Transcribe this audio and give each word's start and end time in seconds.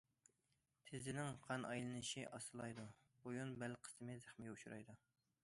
تىزىنىڭ 0.91 1.37
قان 1.43 1.67
ئايلىنىشى 1.73 2.23
ئاستىلايدۇ، 2.31 2.87
بويۇن 3.27 3.53
بەل 3.65 3.79
قىسمى 3.87 4.19
زەخمىگە 4.27 4.57
ئۇچرايدۇ. 4.57 4.99